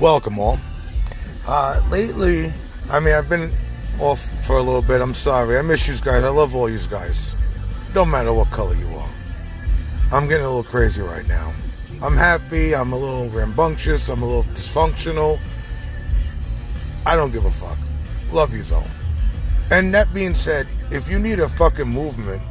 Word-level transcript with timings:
welcome 0.00 0.38
all. 0.38 0.58
Uh, 1.46 1.80
lately, 1.90 2.50
I 2.90 3.00
mean, 3.00 3.14
I've 3.14 3.28
been 3.28 3.50
off 4.00 4.20
for 4.46 4.58
a 4.58 4.62
little 4.62 4.82
bit. 4.82 5.00
I'm 5.00 5.14
sorry. 5.14 5.58
I 5.58 5.62
miss 5.62 5.86
you 5.86 5.94
guys. 5.94 6.24
I 6.24 6.28
love 6.28 6.54
all 6.54 6.68
you 6.68 6.78
guys. 6.90 7.36
Don't 7.92 8.10
matter 8.10 8.32
what 8.32 8.50
color 8.50 8.74
you 8.74 8.88
are. 8.96 9.08
I'm 10.12 10.28
getting 10.28 10.44
a 10.44 10.48
little 10.48 10.64
crazy 10.64 11.02
right 11.02 11.26
now. 11.28 11.52
I'm 12.02 12.16
happy. 12.16 12.74
I'm 12.74 12.92
a 12.92 12.98
little 12.98 13.28
rambunctious. 13.30 14.08
I'm 14.08 14.22
a 14.22 14.26
little 14.26 14.44
dysfunctional. 14.54 15.38
I 17.06 17.16
don't 17.16 17.32
give 17.32 17.44
a 17.44 17.50
fuck. 17.50 17.78
Love 18.32 18.54
you 18.54 18.62
though. 18.62 18.82
And 19.70 19.94
that 19.94 20.12
being 20.12 20.34
said, 20.34 20.66
if 20.90 21.08
you 21.08 21.18
need 21.18 21.40
a 21.40 21.48
fucking 21.48 21.88
movement 21.88 22.42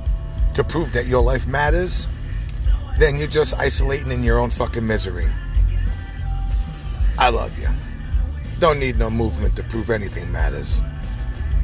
to 0.56 0.64
prove 0.64 0.94
that 0.94 1.08
your 1.08 1.22
life 1.22 1.48
matters, 1.48 2.08
then 2.98 3.18
you're 3.18 3.28
just 3.28 3.60
isolating 3.60 4.12
in 4.12 4.24
your 4.24 4.40
own 4.40 4.50
fucking 4.50 4.86
misery. 4.86 5.26
I 7.18 7.30
love 7.30 7.58
you. 7.60 7.68
Don't 8.60 8.80
need 8.80 8.98
no 8.98 9.10
movement 9.10 9.56
to 9.58 9.64
prove 9.64 9.90
anything 9.90 10.32
matters. 10.32 10.82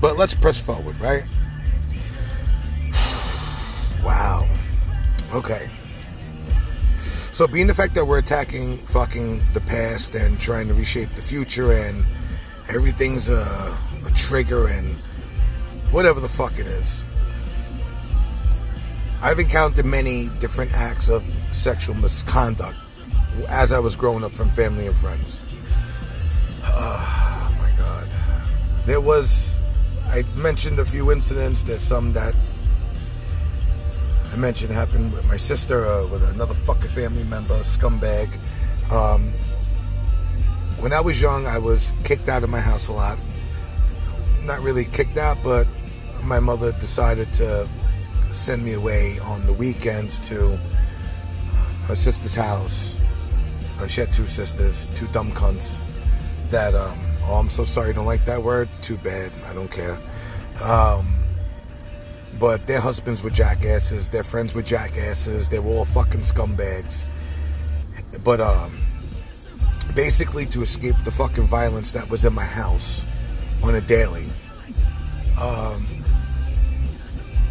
But 0.01 0.17
let's 0.17 0.33
press 0.33 0.59
forward, 0.59 0.99
right? 0.99 1.23
wow. 4.03 4.47
Okay. 5.33 5.69
So, 6.97 7.47
being 7.47 7.67
the 7.67 7.73
fact 7.73 7.95
that 7.95 8.05
we're 8.05 8.19
attacking 8.19 8.77
fucking 8.77 9.41
the 9.53 9.61
past 9.61 10.15
and 10.15 10.39
trying 10.39 10.67
to 10.67 10.73
reshape 10.73 11.09
the 11.09 11.21
future, 11.21 11.71
and 11.71 12.03
everything's 12.67 13.29
a, 13.29 13.45
a 14.05 14.11
trigger 14.15 14.67
and 14.67 14.87
whatever 15.91 16.19
the 16.19 16.27
fuck 16.27 16.59
it 16.59 16.67
is, 16.67 17.03
I've 19.21 19.39
encountered 19.39 19.85
many 19.85 20.29
different 20.39 20.73
acts 20.73 21.09
of 21.09 21.23
sexual 21.23 21.95
misconduct 21.95 22.77
as 23.47 23.71
I 23.71 23.79
was 23.79 23.95
growing 23.95 24.23
up 24.23 24.31
from 24.31 24.49
family 24.49 24.87
and 24.87 24.95
friends. 24.95 25.41
Oh 26.63 27.55
my 27.59 27.71
God. 27.77 28.07
There 28.85 29.01
was, 29.01 29.59
I 30.07 30.23
mentioned 30.35 30.79
a 30.79 30.85
few 30.85 31.11
incidents. 31.11 31.63
There's 31.63 31.81
some 31.81 32.13
that 32.13 32.35
I 34.31 34.35
mentioned 34.35 34.71
happened 34.71 35.11
with 35.13 35.27
my 35.27 35.37
sister, 35.37 35.85
uh, 35.85 36.05
with 36.07 36.23
another 36.23 36.53
fucking 36.53 36.89
family 36.89 37.23
member, 37.25 37.55
scumbag. 37.59 38.29
Um, 38.91 39.23
when 40.81 40.93
I 40.93 41.01
was 41.01 41.21
young, 41.21 41.45
I 41.45 41.57
was 41.57 41.91
kicked 42.03 42.29
out 42.29 42.43
of 42.43 42.49
my 42.49 42.59
house 42.59 42.87
a 42.87 42.93
lot. 42.93 43.17
Not 44.45 44.59
really 44.61 44.85
kicked 44.85 45.17
out, 45.17 45.37
but 45.43 45.67
my 46.23 46.39
mother 46.39 46.71
decided 46.73 47.31
to 47.33 47.67
send 48.31 48.63
me 48.63 48.73
away 48.73 49.17
on 49.23 49.45
the 49.47 49.53
weekends 49.53 50.27
to 50.29 50.57
her 51.87 51.95
sister's 51.95 52.35
house. 52.35 52.98
Uh, 53.79 53.87
she 53.87 54.01
had 54.01 54.11
two 54.11 54.25
sisters, 54.25 54.93
two 54.99 55.07
dumb 55.07 55.31
cunts. 55.31 55.79
That 56.51 56.75
um, 56.75 56.97
oh, 57.23 57.35
I'm 57.35 57.49
so 57.49 57.63
sorry, 57.63 57.93
don't 57.93 58.05
like 58.05 58.25
that 58.25 58.41
word. 58.41 58.67
Too 58.81 58.97
bad, 58.97 59.31
I 59.45 59.53
don't 59.53 59.71
care. 59.71 59.97
Um, 60.63 61.05
but 62.39 62.65
their 62.67 62.81
husbands 62.81 63.23
were 63.23 63.29
jackasses. 63.29 64.09
Their 64.09 64.23
friends 64.23 64.53
were 64.53 64.61
jackasses. 64.61 65.47
They 65.47 65.59
were 65.59 65.71
all 65.71 65.85
fucking 65.85 66.21
scumbags. 66.21 67.05
But 68.23 68.41
um, 68.41 68.71
basically, 69.95 70.45
to 70.47 70.61
escape 70.61 70.95
the 71.05 71.11
fucking 71.11 71.45
violence 71.45 71.91
that 71.91 72.09
was 72.09 72.25
in 72.25 72.33
my 72.33 72.45
house 72.45 73.05
on 73.63 73.75
a 73.75 73.81
daily. 73.81 74.25
Um, 75.41 75.85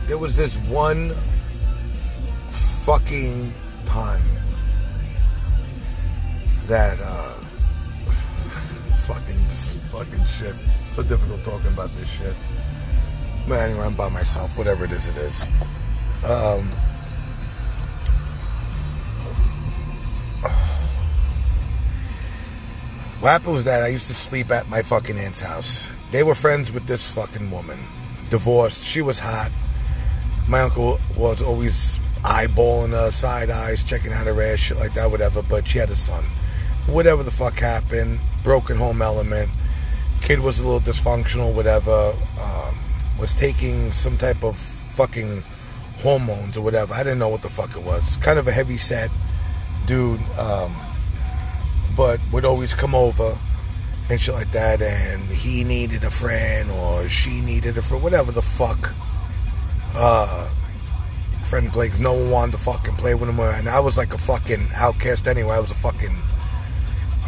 there 0.06 0.18
was 0.18 0.36
this 0.36 0.56
one 0.68 1.10
fucking 2.50 3.52
time 3.84 4.22
that 6.68 6.98
uh 7.00 7.32
fucking 9.06 9.48
fucking 9.88 10.24
shit. 10.24 10.54
So 10.92 11.02
difficult 11.02 11.42
talking 11.42 11.72
about 11.72 11.90
this 11.90 12.08
shit. 12.08 12.34
But 13.48 13.60
anyway, 13.60 13.86
I'm 13.86 13.94
by 13.94 14.08
myself. 14.10 14.58
Whatever 14.58 14.84
it 14.84 14.92
is, 14.92 15.08
it 15.08 15.16
is. 15.16 15.46
Um, 16.24 16.68
what 23.20 23.30
happened 23.30 23.54
was 23.54 23.64
that 23.64 23.82
I 23.82 23.88
used 23.88 24.08
to 24.08 24.14
sleep 24.14 24.50
at 24.50 24.68
my 24.68 24.82
fucking 24.82 25.16
aunt's 25.16 25.40
house. 25.40 25.98
They 26.10 26.22
were 26.22 26.34
friends 26.34 26.70
with 26.72 26.86
this 26.86 27.12
fucking 27.14 27.50
woman. 27.50 27.78
Divorced. 28.28 28.84
She 28.84 29.00
was 29.00 29.18
hot. 29.18 29.50
My 30.48 30.60
uncle 30.60 30.98
was 31.16 31.40
always 31.40 31.98
eyeballing 32.22 32.90
her, 32.90 33.10
side 33.10 33.50
eyes, 33.50 33.82
checking 33.82 34.12
out 34.12 34.26
her 34.26 34.42
ass, 34.42 34.58
shit 34.58 34.76
like 34.78 34.92
that, 34.94 35.10
whatever. 35.10 35.42
But 35.42 35.66
she 35.66 35.78
had 35.78 35.88
a 35.90 35.96
son. 35.96 36.24
Whatever 36.88 37.22
the 37.22 37.30
fuck 37.30 37.58
happened, 37.58 38.18
broken 38.42 38.76
home 38.76 39.02
element. 39.02 39.50
Kid 40.22 40.40
was 40.40 40.58
a 40.58 40.66
little 40.66 40.80
dysfunctional, 40.80 41.54
whatever. 41.54 42.12
Um, 42.40 42.74
was 43.20 43.34
taking 43.34 43.90
some 43.90 44.16
type 44.16 44.42
of 44.42 44.56
fucking 44.56 45.42
hormones 45.98 46.56
or 46.56 46.62
whatever. 46.62 46.94
I 46.94 47.02
didn't 47.02 47.18
know 47.18 47.28
what 47.28 47.42
the 47.42 47.50
fuck 47.50 47.76
it 47.76 47.82
was. 47.82 48.16
Kind 48.16 48.38
of 48.38 48.48
a 48.48 48.52
heavy 48.52 48.76
set 48.76 49.10
dude, 49.86 50.20
um, 50.38 50.74
but 51.96 52.20
would 52.32 52.44
always 52.44 52.74
come 52.74 52.94
over 52.94 53.36
and 54.10 54.20
shit 54.20 54.34
like 54.34 54.50
that. 54.52 54.80
And 54.80 55.22
he 55.24 55.64
needed 55.64 56.04
a 56.04 56.10
friend 56.10 56.70
or 56.70 57.08
she 57.08 57.40
needed 57.42 57.76
a 57.76 57.82
friend, 57.82 58.02
whatever 58.02 58.32
the 58.32 58.42
fuck. 58.42 58.94
Uh, 59.94 60.50
friend 61.48 61.72
played. 61.72 61.98
No 61.98 62.12
one 62.12 62.30
wanted 62.30 62.52
to 62.52 62.58
fucking 62.58 62.94
play 62.96 63.14
with 63.14 63.28
him, 63.28 63.40
and 63.40 63.68
I 63.68 63.80
was 63.80 63.96
like 63.96 64.14
a 64.14 64.18
fucking 64.18 64.68
outcast 64.76 65.26
anyway. 65.26 65.56
I 65.56 65.60
was 65.60 65.70
a 65.70 65.74
fucking 65.74 66.14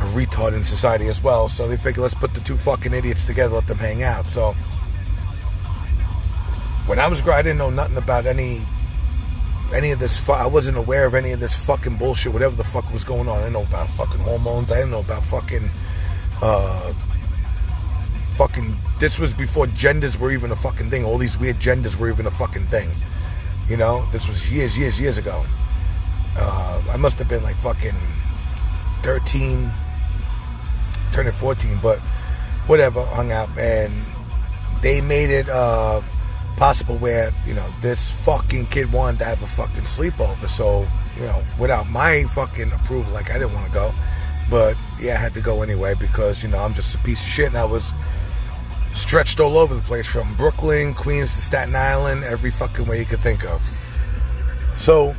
a 0.01 0.05
retard 0.05 0.55
in 0.55 0.65
society 0.65 1.09
as 1.09 1.23
well. 1.23 1.49
So 1.49 1.69
they 1.69 1.77
figured, 1.77 2.03
let's 2.03 2.15
put 2.15 2.35
the 2.35 2.41
two 2.41 2.57
fucking 2.57 2.93
idiots 2.93 3.27
together, 3.27 3.55
let 3.55 3.67
them 3.67 3.79
hang 3.79 4.03
out. 4.03 4.27
So 4.27 4.53
when 6.87 6.99
I 6.99 7.07
was 7.09 7.23
growing, 7.23 7.39
I 7.39 7.43
didn't 7.43 7.59
know 7.59 7.71
nothing 7.71 7.97
about 7.97 8.27
any 8.27 8.63
any 9.75 9.93
of 9.93 9.99
this. 9.99 10.19
Fu- 10.25 10.33
I 10.33 10.47
wasn't 10.47 10.77
aware 10.77 11.07
of 11.07 11.15
any 11.15 11.33
of 11.33 11.41
this 11.41 11.65
fucking 11.65 11.97
bullshit. 11.97 12.33
Whatever 12.33 12.57
the 12.57 12.65
fuck 12.65 12.93
was 12.93 13.05
going 13.05 13.29
on, 13.29 13.39
I 13.39 13.43
didn't 13.43 13.53
know 13.53 13.63
about 13.63 13.89
fucking 13.89 14.21
hormones. 14.21 14.73
I 14.73 14.77
didn't 14.77 14.91
know 14.91 15.01
about 15.01 15.25
fucking. 15.25 15.71
Uh, 16.43 16.93
fucking. 18.35 18.75
This 18.99 19.19
was 19.19 19.33
before 19.33 19.67
genders 19.69 20.19
were 20.19 20.33
even 20.33 20.51
a 20.51 20.57
fucking 20.57 20.91
thing. 20.91 21.05
All 21.05 21.19
these 21.19 21.39
weird 21.39 21.61
genders 21.61 21.97
were 21.97 22.11
even 22.11 22.27
a 22.27 22.31
fucking 22.31 22.65
thing. 22.65 22.89
You 23.69 23.77
know, 23.77 24.05
this 24.11 24.27
was 24.27 24.53
years, 24.53 24.77
years, 24.77 25.01
years 25.01 25.19
ago. 25.19 25.45
Uh, 26.37 26.83
I 26.93 26.97
must 26.97 27.19
have 27.19 27.29
been 27.29 27.43
like 27.43 27.57
fucking 27.57 27.95
13, 29.03 29.71
turning 31.13 31.33
14, 31.33 31.79
but 31.83 31.99
whatever, 32.67 33.05
hung 33.07 33.33
out, 33.33 33.49
and 33.59 33.93
they 34.83 35.01
made 35.01 35.31
it 35.31 35.49
uh, 35.49 36.01
possible 36.57 36.97
where, 36.99 37.31
you 37.47 37.55
know, 37.55 37.67
this 37.81 38.25
fucking 38.25 38.67
kid 38.67 38.93
wanted 38.93 39.19
to 39.21 39.25
have 39.25 39.43
a 39.43 39.47
fucking 39.47 39.85
sleepover. 39.85 40.47
So, 40.47 40.87
you 41.17 41.27
know, 41.27 41.43
without 41.59 41.89
my 41.91 42.25
fucking 42.25 42.73
approval, 42.73 43.13
like 43.13 43.31
I 43.31 43.39
didn't 43.39 43.55
want 43.55 43.67
to 43.67 43.73
go. 43.73 43.93
But 44.51 44.77
yeah, 45.01 45.15
I 45.15 45.19
had 45.19 45.35
to 45.35 45.41
go 45.41 45.63
anyway 45.63 45.95
because, 45.99 46.43
you 46.43 46.49
know, 46.49 46.59
I'm 46.59 46.75
just 46.75 46.95
a 46.95 46.99
piece 46.99 47.23
of 47.25 47.31
shit 47.31 47.47
and 47.49 47.57
I 47.57 47.65
was 47.65 47.93
stretched 48.93 49.39
all 49.39 49.57
over 49.57 49.75
the 49.75 49.83
place 49.83 50.13
from 50.13 50.35
Brooklyn, 50.37 50.95
Queens 50.95 51.35
to 51.35 51.41
Staten 51.41 51.77
Island, 51.77 52.25
every 52.25 52.51
fucking 52.51 52.87
way 52.87 52.99
you 52.99 53.05
could 53.05 53.21
think 53.21 53.45
of. 53.45 53.63
So, 54.79 55.15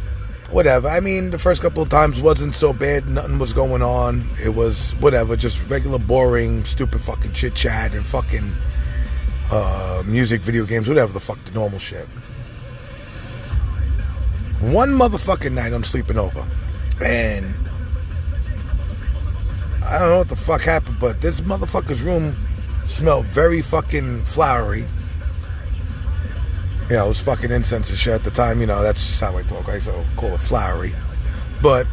whatever. 0.52 0.88
I 0.88 1.00
mean, 1.00 1.32
the 1.32 1.40
first 1.40 1.62
couple 1.62 1.82
of 1.82 1.90
times 1.90 2.22
wasn't 2.22 2.56
so 2.56 2.74
bad. 2.74 3.08
Nothing 3.10 3.40
was 3.40 3.54
going 3.54 3.82
on. 3.82 4.24
It 4.44 4.54
was 4.54 4.92
whatever, 5.00 5.36
just 5.36 5.70
regular, 5.70 6.00
boring, 6.00 6.64
stupid 6.64 7.02
fucking 7.02 7.34
chit 7.34 7.56
chat 7.56 7.94
and 7.94 8.06
fucking 8.06 8.52
uh, 9.52 10.04
music, 10.06 10.42
video 10.42 10.66
games, 10.66 10.88
whatever 10.88 11.12
the 11.12 11.20
fuck 11.20 11.44
the 11.46 11.52
normal 11.52 11.80
shit. 11.80 12.08
One 14.62 14.90
motherfucking 14.90 15.54
night, 15.54 15.74
I'm 15.74 15.84
sleeping 15.84 16.20
over, 16.20 16.46
and 17.04 17.46
I 19.84 19.98
don't 19.98 20.10
know 20.10 20.18
what 20.20 20.30
the 20.30 20.36
fuck 20.36 20.62
happened, 20.62 20.98
but 21.00 21.20
this 21.20 21.42
motherfucker's 21.42 22.04
room 22.04 22.36
smelled 22.86 23.26
very 23.26 23.62
fucking 23.62 24.22
flowery. 24.22 24.86
You 26.92 26.98
know, 26.98 27.06
it 27.06 27.08
was 27.08 27.22
fucking 27.22 27.52
incense 27.52 27.90
and 27.90 27.98
shit 27.98 28.12
at 28.12 28.24
the 28.26 28.32
time. 28.32 28.60
You 28.60 28.68
know, 28.68 28.84
that's 28.84 29.08
just 29.08 29.22
how 29.22 29.38
I 29.38 29.44
talk. 29.44 29.70
I 29.70 29.80
so 29.80 30.04
call 30.18 30.34
it 30.34 30.42
flowery. 30.42 30.92
But 31.64 31.88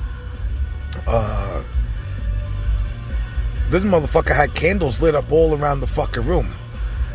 uh, 1.06 1.62
this 3.70 3.84
motherfucker 3.84 4.34
had 4.34 4.56
candles 4.56 5.00
lit 5.00 5.14
up 5.14 5.30
all 5.30 5.56
around 5.56 5.78
the 5.78 5.86
fucking 5.86 6.24
room. 6.24 6.48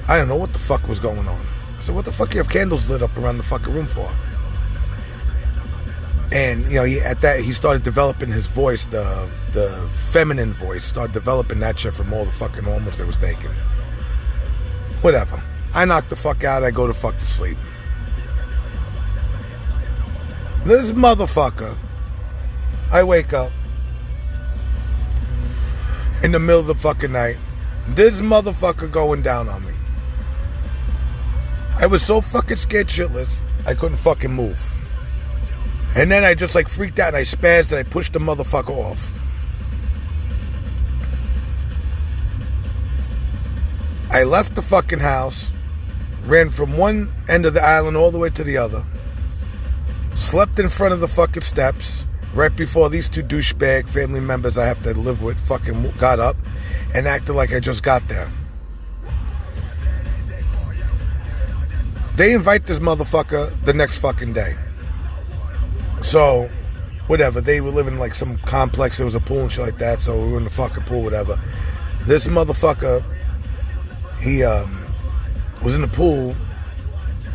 I 0.07 0.17
don't 0.17 0.29
know 0.29 0.37
what 0.37 0.53
the 0.53 0.59
fuck 0.59 0.87
was 0.87 0.97
going 0.97 1.27
on. 1.27 1.45
I 1.77 1.81
said, 1.81 1.93
"What 1.93 2.05
the 2.05 2.13
fuck 2.13 2.33
you 2.33 2.37
have 2.37 2.49
candles 2.49 2.89
lit 2.89 3.01
up 3.01 3.17
around 3.17 3.35
the 3.35 3.43
fucking 3.43 3.73
room 3.73 3.87
for?" 3.87 4.09
And 6.31 6.63
you 6.67 6.75
know, 6.75 6.85
he, 6.85 7.01
at 7.01 7.19
that 7.19 7.41
he 7.41 7.51
started 7.51 7.83
developing 7.83 8.31
his 8.31 8.47
voice, 8.47 8.85
the 8.85 9.29
the 9.51 9.67
feminine 10.09 10.53
voice, 10.53 10.85
started 10.85 11.11
developing 11.11 11.59
that 11.59 11.77
shit 11.77 11.93
from 11.93 12.13
all 12.13 12.23
the 12.23 12.31
fucking 12.31 12.63
hormones 12.63 12.97
they 12.97 13.03
was 13.03 13.17
taking. 13.17 13.51
Whatever. 15.01 15.43
I 15.75 15.83
knock 15.83 16.07
the 16.07 16.15
fuck 16.15 16.45
out. 16.45 16.63
I 16.63 16.71
go 16.71 16.87
to 16.87 16.93
fuck 16.93 17.17
to 17.17 17.25
sleep. 17.25 17.57
This 20.65 20.91
motherfucker. 20.91 21.77
I 22.91 23.03
wake 23.03 23.33
up. 23.33 23.51
in 26.23 26.31
the 26.31 26.39
middle 26.39 26.61
of 26.61 26.67
the 26.67 26.75
fucking 26.75 27.11
night. 27.11 27.37
This 27.89 28.21
motherfucker 28.21 28.89
going 28.89 29.21
down 29.21 29.49
on 29.49 29.63
me. 29.65 29.73
I 31.77 31.85
was 31.85 32.01
so 32.01 32.21
fucking 32.21 32.55
scared 32.55 32.87
shitless, 32.87 33.39
I 33.67 33.73
couldn't 33.73 33.97
fucking 33.97 34.31
move. 34.31 34.71
And 35.95 36.09
then 36.09 36.23
I 36.23 36.33
just 36.33 36.55
like 36.55 36.69
freaked 36.69 36.97
out 36.97 37.09
and 37.09 37.17
I 37.17 37.23
spazzed 37.23 37.71
and 37.71 37.79
I 37.79 37.83
pushed 37.89 38.13
the 38.13 38.19
motherfucker 38.19 38.69
off. 38.69 39.11
I 44.11 44.23
left 44.23 44.55
the 44.55 44.61
fucking 44.61 44.99
house, 44.99 45.51
ran 46.25 46.49
from 46.49 46.77
one 46.77 47.09
end 47.27 47.45
of 47.45 47.53
the 47.53 47.63
island 47.63 47.97
all 47.97 48.11
the 48.11 48.19
way 48.19 48.29
to 48.29 48.43
the 48.43 48.57
other, 48.57 48.83
slept 50.15 50.59
in 50.59 50.69
front 50.69 50.93
of 50.93 50.99
the 50.99 51.07
fucking 51.07 51.41
steps 51.41 52.05
right 52.33 52.55
before 52.55 52.89
these 52.89 53.09
two 53.09 53.23
douchebag 53.23 53.87
family 53.87 54.19
members 54.19 54.57
I 54.57 54.65
have 54.65 54.81
to 54.83 54.93
live 54.93 55.21
with 55.21 55.39
fucking 55.39 55.91
got 55.99 56.19
up 56.19 56.35
and 56.95 57.07
acted 57.07 57.33
like 57.33 57.53
I 57.53 57.59
just 57.59 57.83
got 57.83 58.07
there. 58.07 58.27
They 62.15 62.33
invite 62.33 62.65
this 62.65 62.79
motherfucker 62.79 63.59
the 63.65 63.73
next 63.73 63.99
fucking 63.99 64.33
day. 64.33 64.53
So, 66.03 66.47
whatever. 67.07 67.41
They 67.41 67.61
were 67.61 67.71
living 67.71 67.93
in 67.95 67.99
like 67.99 68.13
some 68.13 68.37
complex. 68.39 68.97
There 68.97 69.05
was 69.05 69.15
a 69.15 69.19
pool 69.19 69.41
and 69.41 69.51
shit 69.51 69.65
like 69.65 69.77
that. 69.77 69.99
So 69.99 70.23
we 70.23 70.31
were 70.31 70.37
in 70.37 70.43
the 70.43 70.49
fucking 70.49 70.83
pool, 70.83 71.03
whatever. 71.03 71.39
This 72.05 72.27
motherfucker, 72.27 73.03
he 74.21 74.43
um, 74.43 74.79
was 75.63 75.75
in 75.75 75.81
the 75.81 75.87
pool. 75.87 76.35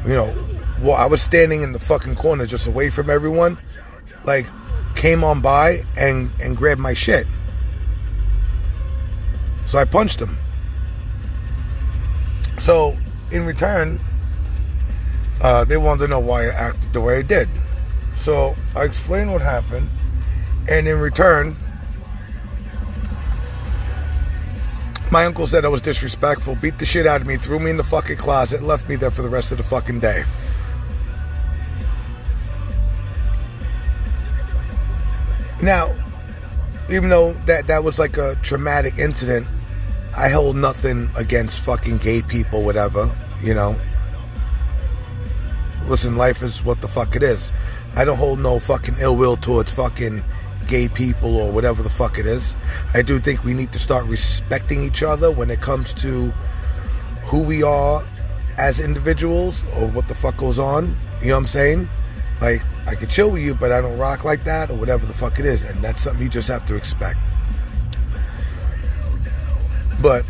You 0.06 0.14
know, 0.14 0.34
well, 0.82 0.94
I 0.94 1.06
was 1.06 1.22
standing 1.22 1.62
in 1.62 1.72
the 1.72 1.78
fucking 1.78 2.14
corner 2.14 2.46
just 2.46 2.66
away 2.66 2.90
from 2.90 3.10
everyone. 3.10 3.58
Like, 4.24 4.46
came 4.98 5.22
on 5.22 5.40
by 5.40 5.78
and 5.96 6.30
and 6.42 6.56
grabbed 6.56 6.80
my 6.80 6.92
shit. 6.92 7.26
So 9.66 9.78
I 9.78 9.84
punched 9.84 10.20
him. 10.20 10.36
So 12.58 12.96
in 13.30 13.46
return, 13.46 14.00
uh, 15.40 15.64
they 15.64 15.76
wanted 15.76 16.06
to 16.06 16.08
know 16.08 16.18
why 16.18 16.46
I 16.46 16.48
acted 16.48 16.92
the 16.92 17.00
way 17.00 17.18
I 17.18 17.22
did. 17.22 17.48
So 18.14 18.56
I 18.74 18.82
explained 18.82 19.32
what 19.32 19.40
happened, 19.40 19.88
and 20.68 20.88
in 20.88 20.98
return, 20.98 21.54
my 25.12 25.24
uncle 25.24 25.46
said 25.46 25.64
I 25.64 25.68
was 25.68 25.80
disrespectful, 25.80 26.56
beat 26.56 26.78
the 26.78 26.84
shit 26.84 27.06
out 27.06 27.20
of 27.20 27.26
me, 27.26 27.36
threw 27.36 27.60
me 27.60 27.70
in 27.70 27.76
the 27.76 27.84
fucking 27.84 28.16
closet, 28.16 28.62
left 28.62 28.88
me 28.88 28.96
there 28.96 29.10
for 29.10 29.22
the 29.22 29.28
rest 29.28 29.52
of 29.52 29.58
the 29.58 29.64
fucking 29.64 30.00
day. 30.00 30.24
Now, 35.68 35.92
even 36.88 37.10
though 37.10 37.34
that 37.44 37.66
that 37.66 37.84
was 37.84 37.98
like 37.98 38.16
a 38.16 38.36
traumatic 38.36 38.96
incident, 38.98 39.46
I 40.16 40.30
hold 40.30 40.56
nothing 40.56 41.10
against 41.18 41.62
fucking 41.62 41.98
gay 41.98 42.22
people, 42.22 42.64
whatever, 42.64 43.14
you 43.42 43.52
know. 43.52 43.76
Listen, 45.86 46.16
life 46.16 46.40
is 46.40 46.64
what 46.64 46.80
the 46.80 46.88
fuck 46.88 47.16
it 47.16 47.22
is. 47.22 47.52
I 47.96 48.06
don't 48.06 48.16
hold 48.16 48.40
no 48.40 48.58
fucking 48.58 48.94
ill 49.02 49.14
will 49.14 49.36
towards 49.36 49.70
fucking 49.74 50.22
gay 50.68 50.88
people 50.88 51.36
or 51.36 51.52
whatever 51.52 51.82
the 51.82 51.90
fuck 51.90 52.18
it 52.18 52.24
is. 52.24 52.54
I 52.94 53.02
do 53.02 53.18
think 53.18 53.44
we 53.44 53.52
need 53.52 53.70
to 53.72 53.78
start 53.78 54.06
respecting 54.06 54.82
each 54.82 55.02
other 55.02 55.30
when 55.30 55.50
it 55.50 55.60
comes 55.60 55.92
to 56.00 56.30
who 57.24 57.42
we 57.42 57.62
are 57.62 58.02
as 58.56 58.80
individuals 58.80 59.64
or 59.76 59.86
what 59.88 60.08
the 60.08 60.14
fuck 60.14 60.38
goes 60.38 60.58
on. 60.58 60.96
You 61.20 61.28
know 61.28 61.34
what 61.34 61.40
I'm 61.40 61.46
saying? 61.46 61.88
Like, 62.40 62.62
I 62.88 62.94
could 62.94 63.10
chill 63.10 63.30
with 63.30 63.42
you, 63.42 63.54
but 63.54 63.70
I 63.70 63.82
don't 63.82 63.98
rock 63.98 64.24
like 64.24 64.44
that 64.44 64.70
or 64.70 64.74
whatever 64.74 65.04
the 65.04 65.12
fuck 65.12 65.38
it 65.38 65.44
is. 65.44 65.62
And 65.62 65.78
that's 65.80 66.00
something 66.00 66.22
you 66.22 66.30
just 66.30 66.48
have 66.48 66.66
to 66.68 66.74
expect. 66.74 67.18
But 70.00 70.24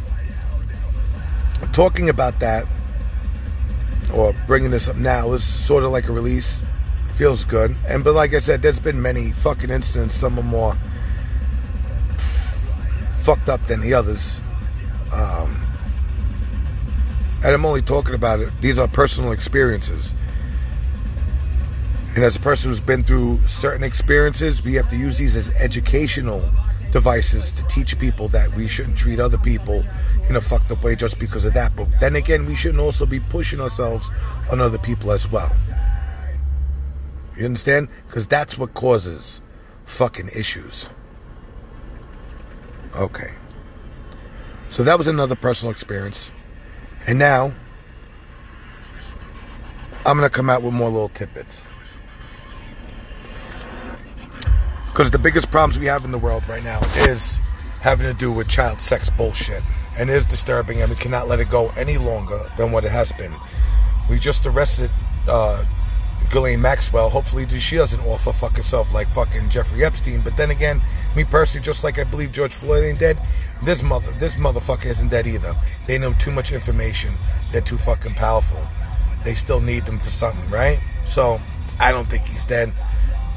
talking 1.73 2.09
about 2.09 2.41
that 2.41 2.65
or 4.13 4.33
bringing 4.49 4.73
this 4.73 4.89
up 4.89 4.97
now 4.97 5.33
is 5.35 5.45
sort 5.45 5.85
of 5.85 5.93
like 5.93 6.09
a 6.09 6.13
release. 6.13 6.61
Feels 7.15 7.45
good. 7.45 7.77
And 7.89 8.03
but 8.03 8.15
like 8.15 8.35
I 8.35 8.41
said, 8.41 8.61
there's 8.61 8.81
been 8.81 9.01
many 9.01 9.31
fucking 9.31 9.71
incidents. 9.71 10.17
Some 10.17 10.37
are 10.37 10.43
more 10.43 10.75
fucked 13.21 13.49
up 13.49 13.65
than 13.67 13.81
the 13.81 13.95
others. 13.95 14.41
Um, 15.15 15.55
and 17.45 17.55
I'm 17.55 17.65
only 17.65 17.83
talking 17.83 18.15
about 18.15 18.41
it. 18.41 18.51
These 18.61 18.81
are 18.81 18.89
personal 18.89 19.31
experiences. 19.31 20.13
And 22.19 22.25
as 22.25 22.35
a 22.35 22.41
person 22.41 22.71
who's 22.71 22.81
been 22.81 23.05
through 23.05 23.39
certain 23.47 23.85
experiences, 23.85 24.65
we 24.65 24.75
have 24.75 24.89
to 24.89 24.97
use 24.97 25.19
these 25.19 25.37
as 25.37 25.55
educational 25.61 26.43
devices 26.91 27.53
to 27.53 27.65
teach 27.69 27.97
people 27.97 28.27
that 28.31 28.53
we 28.57 28.67
shouldn't 28.67 28.99
treat 28.99 29.21
other 29.21 29.39
people 29.39 29.85
in 30.29 30.35
a 30.35 30.41
fucked 30.41 30.73
up 30.73 30.83
way 30.83 30.97
just 30.97 31.21
because 31.21 31.45
of 31.45 31.55
that. 31.55 31.77
But 31.77 31.87
then 32.01 32.17
again, 32.17 32.45
we 32.45 32.57
shouldn't 32.57 32.81
also 32.81 33.07
be 33.07 33.21
pushing 33.21 33.61
ourselves 33.61 34.11
on 34.51 34.61
other 34.61 34.79
people 34.79 35.13
as 35.13 35.31
well. 35.31 35.49
You 37.37 37.45
understand? 37.45 37.87
Because 38.09 38.27
that's 38.27 38.59
what 38.59 38.75
causes 38.75 39.41
fucking 39.85 40.27
issues. 40.37 40.91
Okay. 42.97 43.31
So 44.71 44.83
that 44.83 44.99
was 44.99 45.07
another 45.07 45.37
personal 45.37 45.71
experience. 45.71 46.33
And 47.07 47.17
now, 47.17 47.53
I'm 50.05 50.19
going 50.19 50.29
to 50.29 50.37
come 50.37 50.51
out 50.51 50.65
with 50.65 50.75
more 50.75 50.89
little 50.89 51.11
tidbits. 51.11 51.63
Because 54.99 55.13
the 55.13 55.19
biggest 55.21 55.53
problems 55.53 55.79
we 55.79 55.87
have 55.87 56.05
in 56.05 56.11
the 56.11 56.19
world 56.19 56.49
right 56.49 56.65
now 56.65 56.81
is 57.05 57.39
having 57.83 58.05
to 58.05 58.15
do 58.15 58.33
with 58.33 58.49
child 58.49 58.81
sex 58.81 59.09
bullshit. 59.09 59.63
And 59.97 60.11
it 60.11 60.13
is 60.13 60.27
disturbing, 60.27 60.81
and 60.81 60.91
we 60.91 60.97
cannot 60.97 61.29
let 61.29 61.39
it 61.39 61.49
go 61.49 61.71
any 61.77 61.97
longer 61.97 62.41
than 62.57 62.73
what 62.73 62.85
it 62.85 62.91
has 62.91 63.13
been. 63.13 63.31
We 64.11 64.19
just 64.19 64.45
arrested 64.45 64.91
uh, 65.29 65.65
Ghislaine 66.33 66.61
Maxwell. 66.61 67.11
Hopefully, 67.11 67.47
she 67.61 67.77
doesn't 67.77 68.01
offer 68.01 68.33
fuck 68.33 68.57
herself 68.57 68.93
like 68.93 69.07
fucking 69.07 69.51
Jeffrey 69.51 69.85
Epstein. 69.85 70.21
But 70.21 70.37
then 70.37 70.51
again, 70.51 70.81
me 71.15 71.23
personally, 71.23 71.65
just 71.65 71.85
like 71.85 72.01
I 72.01 72.03
believe 72.03 72.33
George 72.33 72.53
Floyd 72.53 72.83
ain't 72.83 72.99
dead, 72.99 73.19
this 73.63 73.85
mother, 73.85 74.11
this 74.19 74.35
motherfucker 74.35 74.87
isn't 74.87 75.13
dead 75.13 75.29
either. 75.29 75.53
They 75.87 76.01
know 76.01 76.13
too 76.15 76.33
much 76.33 76.51
information. 76.51 77.11
They're 77.53 77.61
too 77.61 77.79
fucking 77.79 78.15
powerful. 78.15 78.67
They 79.25 79.35
still 79.35 79.61
need 79.61 79.85
them 79.85 80.01
for 80.01 80.11
something, 80.11 80.51
right? 80.51 80.81
So 81.05 81.41
I 81.79 81.93
don't 81.93 82.09
think 82.09 82.25
he's 82.25 82.45
dead. 82.45 82.73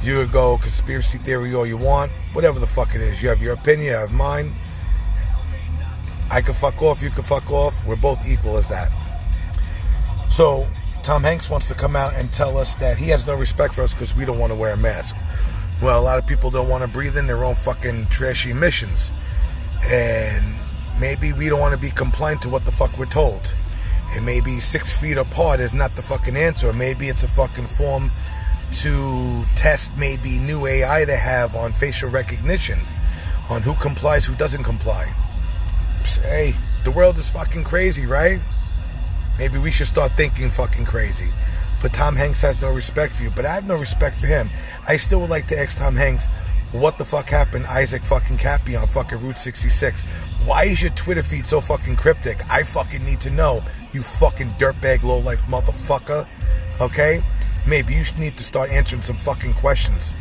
You 0.03 0.15
could 0.15 0.31
go 0.31 0.57
conspiracy 0.57 1.19
theory 1.19 1.53
all 1.53 1.65
you 1.65 1.77
want, 1.77 2.11
whatever 2.33 2.59
the 2.59 2.67
fuck 2.67 2.95
it 2.95 3.01
is. 3.01 3.21
You 3.21 3.29
have 3.29 3.41
your 3.41 3.53
opinion, 3.53 3.95
I 3.95 3.99
have 3.99 4.13
mine. 4.13 4.51
I 6.31 6.41
can 6.41 6.53
fuck 6.53 6.81
off, 6.81 7.03
you 7.03 7.09
can 7.09 7.23
fuck 7.23 7.51
off. 7.51 7.85
We're 7.85 7.97
both 7.97 8.27
equal 8.27 8.57
as 8.57 8.67
that. 8.69 8.91
So, 10.29 10.65
Tom 11.03 11.23
Hanks 11.23 11.49
wants 11.49 11.67
to 11.67 11.73
come 11.73 11.95
out 11.95 12.13
and 12.15 12.31
tell 12.31 12.57
us 12.57 12.75
that 12.75 12.97
he 12.97 13.09
has 13.09 13.27
no 13.27 13.35
respect 13.35 13.73
for 13.73 13.81
us 13.81 13.93
because 13.93 14.15
we 14.15 14.25
don't 14.25 14.39
want 14.39 14.51
to 14.53 14.57
wear 14.57 14.73
a 14.73 14.77
mask. 14.77 15.15
Well, 15.81 15.99
a 15.99 16.03
lot 16.03 16.19
of 16.19 16.25
people 16.25 16.49
don't 16.49 16.69
want 16.69 16.83
to 16.83 16.89
breathe 16.89 17.17
in 17.17 17.27
their 17.27 17.43
own 17.43 17.55
fucking 17.55 18.05
trashy 18.05 18.51
emissions. 18.51 19.11
And 19.91 20.45
maybe 20.99 21.33
we 21.33 21.49
don't 21.49 21.59
want 21.59 21.75
to 21.75 21.81
be 21.81 21.89
compliant 21.89 22.43
to 22.43 22.49
what 22.49 22.65
the 22.65 22.71
fuck 22.71 22.97
we're 22.97 23.05
told. 23.05 23.53
And 24.15 24.25
maybe 24.25 24.59
six 24.59 24.99
feet 24.99 25.17
apart 25.17 25.59
is 25.59 25.73
not 25.73 25.91
the 25.91 26.01
fucking 26.01 26.37
answer. 26.37 26.71
Maybe 26.71 27.07
it's 27.07 27.23
a 27.23 27.27
fucking 27.27 27.65
form 27.65 28.11
to 28.73 29.43
test 29.55 29.91
maybe 29.97 30.39
new 30.39 30.65
AI 30.65 31.05
they 31.05 31.17
have 31.17 31.55
on 31.55 31.71
facial 31.71 32.09
recognition, 32.09 32.79
on 33.49 33.61
who 33.61 33.73
complies, 33.75 34.25
who 34.25 34.35
doesn't 34.35 34.63
comply. 34.63 35.11
Hey, 36.23 36.53
the 36.83 36.91
world 36.91 37.17
is 37.17 37.29
fucking 37.29 37.63
crazy, 37.63 38.05
right? 38.05 38.39
Maybe 39.37 39.57
we 39.57 39.71
should 39.71 39.87
start 39.87 40.11
thinking 40.13 40.49
fucking 40.49 40.85
crazy. 40.85 41.31
But 41.81 41.93
Tom 41.93 42.15
Hanks 42.15 42.41
has 42.41 42.61
no 42.61 42.73
respect 42.73 43.13
for 43.13 43.23
you. 43.23 43.31
But 43.35 43.45
I 43.45 43.53
have 43.53 43.67
no 43.67 43.77
respect 43.77 44.15
for 44.17 44.27
him. 44.27 44.47
I 44.87 44.97
still 44.97 45.19
would 45.21 45.29
like 45.29 45.47
to 45.47 45.57
ask 45.59 45.77
Tom 45.77 45.95
Hanks, 45.95 46.27
what 46.73 46.97
the 46.97 47.05
fuck 47.05 47.27
happened, 47.27 47.65
Isaac 47.65 48.01
fucking 48.03 48.37
Kappy 48.37 48.79
on 48.79 48.87
fucking 48.87 49.19
Route 49.19 49.39
66? 49.39 50.03
Why 50.45 50.63
is 50.63 50.81
your 50.81 50.91
Twitter 50.91 51.23
feed 51.23 51.45
so 51.45 51.59
fucking 51.59 51.95
cryptic? 51.97 52.37
I 52.49 52.63
fucking 52.63 53.03
need 53.03 53.19
to 53.21 53.31
know, 53.31 53.61
you 53.93 54.01
fucking 54.01 54.47
dirtbag 54.51 55.03
low 55.03 55.19
life 55.19 55.41
motherfucker. 55.47 56.27
Okay? 56.79 57.21
Maybe 57.67 57.93
you 57.93 58.03
need 58.19 58.37
to 58.37 58.43
start 58.43 58.71
answering 58.71 59.01
some 59.01 59.15
fucking 59.15 59.53
questions. 59.53 60.13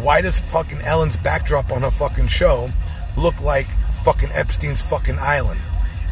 Why 0.00 0.20
does 0.20 0.40
fucking 0.40 0.80
Ellen's 0.84 1.16
backdrop 1.16 1.72
on 1.72 1.82
her 1.82 1.90
fucking 1.90 2.28
show 2.28 2.70
look 3.16 3.40
like 3.40 3.66
fucking 4.04 4.30
Epstein's 4.30 4.82
fucking 4.82 5.18
island? 5.20 5.60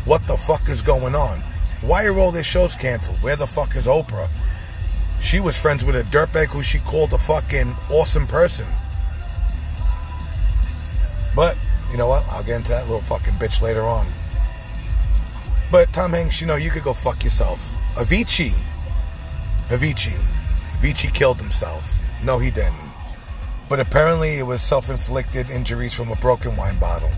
What 0.05 0.27
the 0.27 0.37
fuck 0.37 0.69
is 0.69 0.83
going 0.83 1.15
on? 1.15 1.41
Why 1.81 2.07
are 2.07 2.19
all 2.19 2.33
their 2.33 2.45
shows 2.45 2.75
canceled? 2.75 3.19
Where 3.19 3.37
the 3.37 3.47
fuck 3.47 3.77
is 3.77 3.87
Oprah? 3.87 4.29
She 5.21 5.41
was 5.41 5.61
friends 5.61 5.85
with 5.85 5.97
a 5.97 6.03
dirtbag 6.03 6.49
who 6.49 6.63
she 6.63 6.79
called 6.79 7.13
a 7.13 7.19
fucking 7.19 7.73
awesome 7.91 8.27
person. 8.27 8.67
But, 11.35 11.57
you 11.91 11.99
know 11.99 12.09
what? 12.09 12.25
I'll 12.31 12.43
get 12.43 12.57
into 12.57 12.71
that 12.71 12.87
little 12.87 13.01
fucking 13.01 13.35
bitch 13.35 13.63
later 13.63 13.83
on. 13.83 14.07
But 15.71 15.93
Tom 15.93 16.13
Hanks, 16.13 16.41
you 16.41 16.47
know, 16.47 16.57
you 16.57 16.71
could 16.71 16.85
go 16.85 16.93
fuck 16.93 17.23
yourself. 17.25 17.75
Avicii. 17.97 18.57
Avicii 19.69 20.38
Vici 20.81 21.09
killed 21.09 21.41
himself. 21.41 22.03
No, 22.25 22.39
he 22.39 22.51
didn't. 22.51 22.75
But 23.69 23.81
apparently, 23.81 24.39
it 24.39 24.45
was 24.45 24.63
self 24.63 24.91
inflicted 24.91 25.51
injuries 25.51 25.95
from 25.95 26.11
a 26.11 26.17
broken 26.17 26.57
wine 26.57 26.79
bottle. 26.79 27.11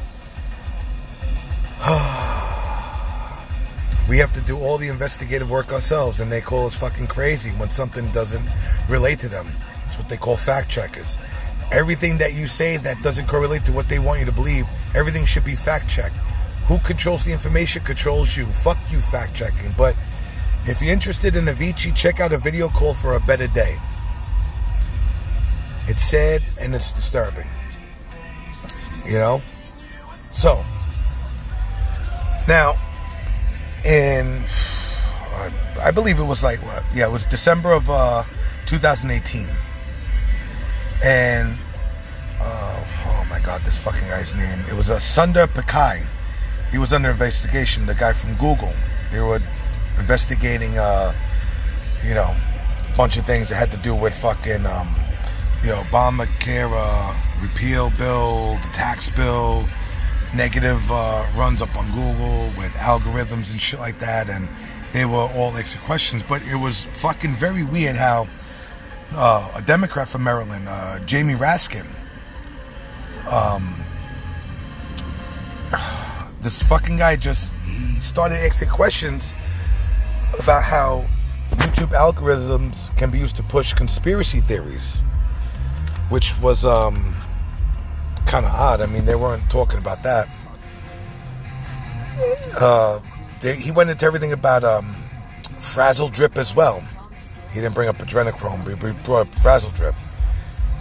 we 4.09 4.19
have 4.19 4.33
to 4.33 4.41
do 4.43 4.59
all 4.59 4.77
the 4.77 4.89
investigative 4.89 5.51
work 5.51 5.73
ourselves, 5.73 6.21
and 6.21 6.31
they 6.31 6.41
call 6.41 6.67
us 6.67 6.77
fucking 6.77 7.07
crazy 7.07 7.51
when 7.53 7.71
something 7.71 8.11
doesn't 8.11 8.45
relate 8.89 9.19
to 9.21 9.29
them. 9.29 9.47
It's 9.87 9.97
what 9.97 10.09
they 10.09 10.17
call 10.17 10.37
fact 10.37 10.69
checkers. 10.69 11.19
Everything 11.73 12.19
that 12.19 12.35
you 12.35 12.49
say 12.49 12.77
that 12.79 13.01
doesn't 13.03 13.29
correlate 13.29 13.65
to 13.67 13.73
what 13.73 13.89
they 13.89 14.01
want 14.01 14.21
you 14.21 14.27
to 14.27 14.33
believe, 14.33 14.67
everything 14.95 15.25
should 15.25 15.45
be 15.45 15.55
fact 15.55 15.89
checked. 15.89 16.17
Who 16.67 16.79
controls 16.79 17.25
the 17.25 17.33
information 17.33 17.83
controls 17.83 18.37
you. 18.37 18.47
Fuck 18.47 18.79
you, 18.91 19.01
fact 19.01 19.35
checking. 19.35 19.73
But 19.79 19.95
if 20.67 20.83
you're 20.83 20.93
interested 20.93 21.37
in 21.37 21.47
Avicii, 21.47 21.95
check 21.95 22.21
out 22.21 22.33
a 22.33 22.39
video 22.39 22.69
call 22.69 22.95
for 22.95 23.15
a 23.15 23.21
better 23.21 23.47
day. 23.49 23.77
It's 25.87 26.03
sad 26.03 26.43
and 26.61 26.75
it's 26.75 26.93
disturbing. 26.93 27.47
You 29.07 29.19
know? 29.19 29.39
So, 30.33 30.63
now, 32.47 32.77
in, 33.85 34.45
I 35.83 35.91
believe 35.91 36.19
it 36.19 36.25
was 36.25 36.45
like, 36.45 36.59
what? 36.63 36.85
Yeah, 36.95 37.09
it 37.09 37.13
was 37.13 37.25
December 37.25 37.73
of 37.73 37.89
uh, 37.89 38.25
2018. 38.67 39.49
And, 41.03 41.57
uh, 42.41 42.85
oh 43.07 43.27
my 43.31 43.41
God, 43.41 43.63
this 43.63 43.83
fucking 43.83 44.07
guy's 44.09 44.35
name. 44.35 44.61
It 44.69 44.75
was 44.75 44.91
a 44.91 44.97
uh, 44.97 44.99
Sundar 44.99 45.47
Pichai. 45.47 46.07
He 46.71 46.79
was 46.79 46.93
under 46.93 47.11
investigation, 47.11 47.87
the 47.87 47.95
guy 47.95 48.13
from 48.13 48.35
Google. 48.35 48.73
They 49.11 49.21
were 49.21 49.41
investigating, 49.99 50.77
uh, 50.79 51.13
you 52.05 52.15
know, 52.15 52.35
a 52.93 52.97
bunch 52.97 53.17
of 53.17 53.27
things 53.27 53.49
that 53.49 53.57
had 53.57 53.71
to 53.73 53.79
do 53.79 53.95
with 53.95 54.17
fucking 54.17 54.67
um, 54.67 54.95
the 55.63 55.69
Obamacare 55.69 56.71
uh, 56.73 57.15
repeal 57.43 57.91
bill, 57.99 58.57
the 58.63 58.69
tax 58.73 59.11
bill, 59.11 59.65
negative 60.35 60.83
uh, 60.91 61.27
runs 61.37 61.61
up 61.61 61.75
on 61.77 61.87
Google 61.93 62.53
with 62.57 62.73
algorithms 62.75 63.51
and 63.51 63.61
shit 63.61 63.81
like 63.81 63.99
that, 63.99 64.31
and 64.31 64.49
they 64.93 65.05
were 65.05 65.29
all 65.35 65.57
extra 65.57 65.81
questions. 65.83 66.23
But 66.23 66.43
it 66.47 66.57
was 66.57 66.85
fucking 66.93 67.35
very 67.35 67.63
weird 67.63 67.97
how 67.97 68.29
uh, 69.13 69.53
a 69.57 69.63
Democrat 69.63 70.09
from 70.09 70.25
Maryland, 70.25 70.67
uh, 70.69 71.01
Jamie 71.01 71.35
Raskin, 71.35 71.87
um, 73.31 73.77
this 76.41 76.63
fucking 76.63 76.97
guy 76.97 77.17
just 77.17 77.53
he 77.53 78.01
started 78.01 78.37
asking 78.37 78.69
questions 78.69 79.33
about 80.39 80.63
how 80.63 81.05
YouTube 81.51 81.89
algorithms 81.89 82.95
can 82.97 83.11
be 83.11 83.19
used 83.19 83.37
to 83.37 83.43
push 83.43 83.73
conspiracy 83.75 84.41
theories, 84.41 84.99
which 86.09 86.33
was 86.41 86.65
um, 86.65 87.17
kind 88.27 88.47
of 88.47 88.53
odd. 88.53 88.81
I 88.81 88.87
mean, 88.87 89.05
they 89.05 89.17
weren't 89.17 89.49
talking 89.51 89.79
about 89.79 90.03
that. 90.03 90.29
Uh, 92.61 93.01
they, 93.41 93.55
he 93.55 93.73
went 93.73 93.91
into 93.91 94.07
everything 94.07 94.33
about 94.33 94.65
um, 94.65 94.85
frazzle 95.59 96.09
drip 96.09 96.37
as 96.37 96.55
well. 96.55 96.83
He 97.53 97.61
didn't 97.61 97.75
bring 97.75 97.89
up 97.89 97.97
adrenochrome, 97.97 98.65
but 98.65 98.89
he 98.89 99.05
brought 99.05 99.27
up 99.27 99.35
frazzle 99.35 99.71
drip, 99.71 99.95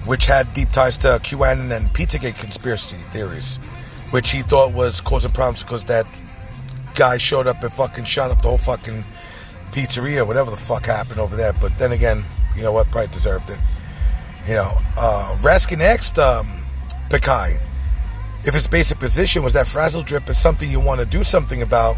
which 0.06 0.26
had 0.28 0.52
deep 0.54 0.70
ties 0.70 0.98
to 1.00 1.08
QAnon 1.08 1.76
and 1.76 1.88
Pizzagate 1.88 2.40
conspiracy 2.40 2.98
theories, 2.98 3.58
which 4.12 4.32
he 4.32 4.42
thought 4.42 4.74
was 4.74 5.02
causing 5.02 5.32
problems 5.32 5.64
because 5.64 5.84
that 5.86 6.06
guy 6.96 7.18
showed 7.18 7.48
up 7.48 7.64
and 7.64 7.72
fucking 7.72 8.04
shot 8.04 8.30
up 8.30 8.42
the 8.42 8.48
whole 8.48 8.58
fucking 8.58 9.04
pizzeria, 9.72 10.26
whatever 10.26 10.52
the 10.52 10.58
fuck 10.58 10.86
happened 10.86 11.20
over 11.20 11.36
there. 11.36 11.54
But 11.54 11.78
then 11.78 11.92
again, 11.92 12.24
you 12.56 12.64
know 12.64 12.72
what? 12.72 12.88
Probably 12.92 13.12
deserved 13.12 13.50
it. 13.50 13.60
You 14.48 14.56
know, 14.56 14.72
uh, 14.98 15.38
Raskin 15.42 15.80
asked 15.82 16.18
um, 16.18 16.48
Pichai 17.10 17.60
if 18.46 18.54
his 18.54 18.68
basic 18.68 19.00
position 19.00 19.44
was 19.44 19.54
that 19.54 19.68
frazzle 19.68 20.02
drip 20.02 20.30
is 20.30 20.40
something 20.40 20.70
you 20.70 20.80
want 20.80 21.00
to 21.02 21.06
do 21.06 21.24
something 21.24 21.62
about, 21.62 21.98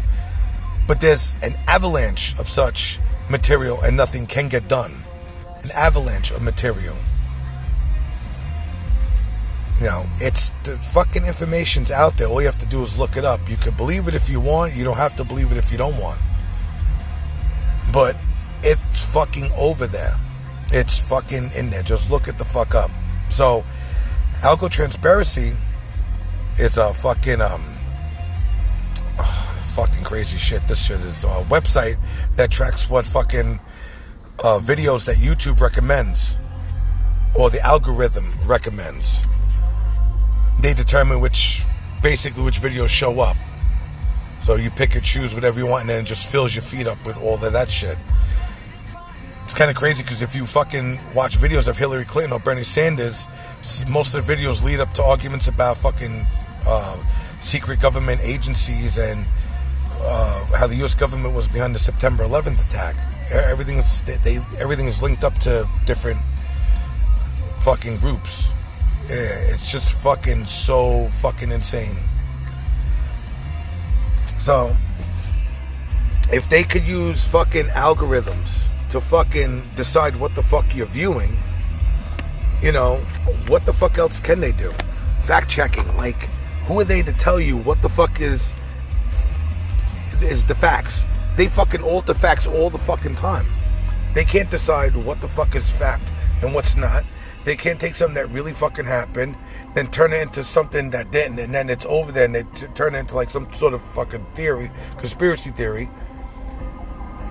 but 0.88 1.00
there's 1.00 1.34
an 1.42 1.52
avalanche 1.68 2.38
of 2.38 2.46
such 2.46 2.98
material 3.30 3.78
and 3.84 3.96
nothing 3.96 4.26
can 4.26 4.48
get 4.48 4.68
done. 4.68 4.92
An 5.62 5.70
avalanche 5.76 6.32
of 6.32 6.42
material. 6.42 6.96
You 9.78 9.86
know, 9.86 10.04
it's 10.16 10.50
the 10.64 10.76
fucking 10.76 11.24
information's 11.24 11.90
out 11.90 12.16
there. 12.16 12.28
All 12.28 12.40
you 12.40 12.46
have 12.46 12.58
to 12.58 12.66
do 12.66 12.82
is 12.82 12.98
look 12.98 13.16
it 13.16 13.24
up. 13.24 13.40
You 13.48 13.56
can 13.56 13.74
believe 13.76 14.06
it 14.08 14.14
if 14.14 14.28
you 14.28 14.40
want. 14.40 14.76
You 14.76 14.84
don't 14.84 14.96
have 14.96 15.16
to 15.16 15.24
believe 15.24 15.50
it 15.50 15.58
if 15.58 15.72
you 15.72 15.78
don't 15.78 15.98
want. 15.98 16.20
But 17.92 18.16
it's 18.62 19.12
fucking 19.12 19.50
over 19.58 19.86
there. 19.86 20.14
It's 20.68 20.96
fucking 21.08 21.50
in 21.58 21.70
there. 21.70 21.82
Just 21.82 22.10
look 22.10 22.28
at 22.28 22.38
the 22.38 22.44
fuck 22.44 22.74
up. 22.74 22.90
So, 23.28 23.64
Algo 24.40 24.70
Transparency 24.70 25.52
is 26.58 26.78
a 26.78 26.92
fucking 26.94 27.40
um 27.40 27.60
fucking 29.74 30.04
crazy 30.04 30.38
shit. 30.38 30.66
This 30.66 30.84
shit 30.84 31.00
is 31.00 31.24
a 31.24 31.44
website 31.48 31.96
that 32.36 32.50
tracks 32.50 32.88
what 32.90 33.04
fucking 33.04 33.60
uh, 34.42 34.60
videos 34.62 35.04
that 35.06 35.16
YouTube 35.16 35.60
recommends 35.60 36.38
or 37.38 37.50
the 37.50 37.60
algorithm 37.64 38.24
recommends. 38.46 39.26
They 40.60 40.72
determine 40.74 41.20
which 41.20 41.62
basically 42.02 42.44
which 42.44 42.60
videos 42.60 42.88
show 42.88 43.20
up. 43.20 43.36
So 44.44 44.56
you 44.56 44.70
pick 44.70 44.94
and 44.94 45.04
choose 45.04 45.34
whatever 45.34 45.58
you 45.58 45.66
want, 45.66 45.82
and 45.82 45.90
then 45.90 46.02
it 46.02 46.06
just 46.06 46.30
fills 46.30 46.54
your 46.54 46.62
feed 46.62 46.86
up 46.86 47.04
with 47.06 47.16
all 47.22 47.34
of 47.34 47.52
that 47.52 47.70
shit. 47.70 47.96
It's 49.44 49.54
kind 49.54 49.70
of 49.70 49.76
crazy 49.76 50.02
because 50.02 50.22
if 50.22 50.34
you 50.34 50.46
fucking 50.46 50.98
watch 51.14 51.36
videos 51.36 51.68
of 51.68 51.78
Hillary 51.78 52.04
Clinton 52.04 52.32
or 52.32 52.40
Bernie 52.40 52.64
Sanders, 52.64 53.28
most 53.88 54.14
of 54.14 54.26
the 54.26 54.32
videos 54.32 54.64
lead 54.64 54.80
up 54.80 54.90
to 54.94 55.02
arguments 55.02 55.46
about 55.46 55.76
fucking 55.76 56.24
uh, 56.66 56.96
secret 57.40 57.80
government 57.80 58.20
agencies 58.24 58.98
and 58.98 59.24
uh, 60.00 60.46
how 60.58 60.66
the 60.66 60.76
U.S. 60.76 60.94
government 60.94 61.34
was 61.34 61.48
behind 61.48 61.74
the 61.74 61.78
September 61.78 62.24
11th 62.24 62.66
attack. 62.68 62.96
Everything 63.50 63.78
is 63.78 64.02
they 64.02 64.36
everything 64.60 64.86
is 64.86 65.02
linked 65.02 65.22
up 65.22 65.34
to 65.38 65.68
different 65.86 66.18
fucking 67.60 67.96
groups. 67.98 68.52
It's 69.04 69.70
just 69.70 70.02
fucking 70.02 70.44
so 70.46 71.06
fucking 71.20 71.50
insane. 71.50 71.96
So, 74.42 74.74
if 76.32 76.48
they 76.48 76.64
could 76.64 76.82
use 76.82 77.28
fucking 77.28 77.66
algorithms 77.66 78.66
to 78.90 79.00
fucking 79.00 79.62
decide 79.76 80.16
what 80.16 80.34
the 80.34 80.42
fuck 80.42 80.64
you're 80.74 80.86
viewing, 80.86 81.36
you 82.60 82.72
know, 82.72 82.96
what 83.46 83.64
the 83.66 83.72
fuck 83.72 83.98
else 83.98 84.18
can 84.18 84.40
they 84.40 84.50
do? 84.50 84.72
Fact 85.20 85.48
checking. 85.48 85.86
Like, 85.96 86.28
who 86.66 86.80
are 86.80 86.84
they 86.84 87.02
to 87.02 87.12
tell 87.12 87.38
you 87.38 87.56
what 87.56 87.82
the 87.82 87.88
fuck 87.88 88.20
is 88.20 88.52
is 90.20 90.44
the 90.44 90.56
facts? 90.56 91.06
They 91.36 91.46
fucking 91.46 91.84
alter 91.84 92.12
facts 92.12 92.48
all 92.48 92.68
the 92.68 92.78
fucking 92.78 93.14
time. 93.14 93.46
They 94.12 94.24
can't 94.24 94.50
decide 94.50 94.96
what 94.96 95.20
the 95.20 95.28
fuck 95.28 95.54
is 95.54 95.70
fact 95.70 96.10
and 96.42 96.52
what's 96.52 96.74
not. 96.74 97.04
They 97.44 97.54
can't 97.54 97.78
take 97.78 97.94
something 97.94 98.16
that 98.16 98.28
really 98.30 98.54
fucking 98.54 98.86
happened 98.86 99.36
then 99.74 99.90
turn 99.90 100.12
it 100.12 100.20
into 100.20 100.44
something 100.44 100.90
that 100.90 101.10
didn't, 101.10 101.38
and 101.38 101.54
then 101.54 101.70
it's 101.70 101.86
over 101.86 102.12
there, 102.12 102.26
and 102.26 102.34
they 102.34 102.42
t- 102.42 102.66
turn 102.74 102.94
it 102.94 102.98
into 102.98 103.14
like 103.14 103.30
some 103.30 103.52
sort 103.54 103.74
of 103.74 103.82
fucking 103.82 104.24
theory, 104.34 104.70
conspiracy 104.98 105.50
theory. 105.50 105.88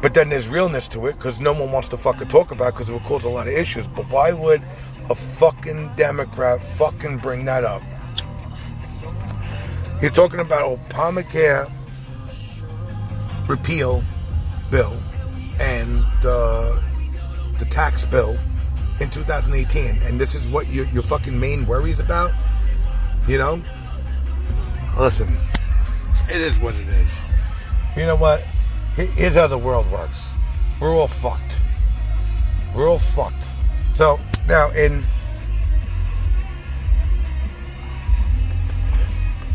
But 0.02 0.16
then 0.16 0.30
there's 0.30 0.48
realness 0.48 0.88
to 0.90 1.06
it 1.06 1.18
because 1.18 1.40
no 1.40 1.54
one 1.54 1.72
wants 1.72 1.88
to 1.90 1.98
fucking 1.98 2.28
talk 2.28 2.52
about 2.52 2.70
it 2.70 2.74
because 2.74 2.90
it 2.90 2.94
would 2.94 3.04
cause 3.04 3.24
a 3.24 3.30
lot 3.30 3.48
of 3.48 3.54
issues. 3.54 3.86
But 3.86 4.10
why 4.10 4.34
would 4.34 4.62
a 5.10 5.16
fucking 5.16 5.92
Democrat 5.96 6.62
fucking 6.62 7.20
bring 7.20 7.46
that 7.46 7.64
up? 7.64 7.84
You're 10.02 10.10
talking 10.10 10.40
about 10.40 10.80
Obamacare 10.90 11.72
repeal 13.48 14.02
bill 14.72 14.98
and 15.60 16.04
uh, 16.26 16.80
the 17.60 17.68
tax 17.70 18.06
bill 18.06 18.36
in 19.02 19.10
2018, 19.10 20.04
and 20.04 20.22
this 20.22 20.36
is 20.36 20.48
what 20.48 20.68
your, 20.70 20.86
your 20.88 21.02
fucking 21.02 21.38
main 21.38 21.66
worries 21.66 22.00
about, 22.00 22.32
you 23.28 23.38
know? 23.38 23.60
Listen, 24.98 25.28
it 26.30 26.40
is 26.40 26.56
what 26.60 26.76
it 26.76 26.88
is. 26.88 27.22
You 27.98 28.06
know 28.06 28.16
what? 28.16 28.42
Here's 28.96 29.36
how 29.36 29.48
the 29.48 29.58
world 29.58 29.92
works. 29.92 30.30
We're 30.80 30.94
all 30.94 31.08
fucked. 31.08 31.60
We're 32.76 32.88
all 32.88 33.00
fucked. 33.00 33.44
So 33.96 34.20
now 34.48 34.70
in 34.72 35.04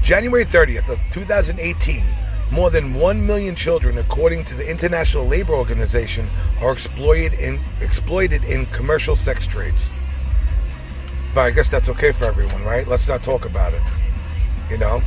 January 0.02 0.44
30th 0.44 0.88
of 0.88 0.98
2018, 1.12 2.04
more 2.50 2.70
than 2.70 2.94
1 2.94 3.26
million 3.26 3.54
children, 3.54 3.98
according 3.98 4.44
to 4.44 4.54
the 4.54 4.68
International 4.70 5.26
Labor 5.26 5.54
Organization, 5.54 6.28
are 6.60 6.72
exploited 6.72 7.34
in, 7.34 7.58
exploited 7.80 8.44
in 8.44 8.66
commercial 8.66 9.16
sex 9.16 9.46
trades. 9.46 9.90
But 11.34 11.42
I 11.42 11.50
guess 11.50 11.68
that's 11.68 11.88
okay 11.90 12.12
for 12.12 12.24
everyone, 12.24 12.64
right? 12.64 12.86
Let's 12.86 13.08
not 13.08 13.22
talk 13.22 13.44
about 13.44 13.74
it. 13.74 13.82
You 14.70 14.78
know? 14.78 15.02